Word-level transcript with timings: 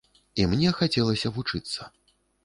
І 0.43 0.45
мне 0.53 0.69
хацелася 0.79 1.31
вучыцца. 1.35 1.81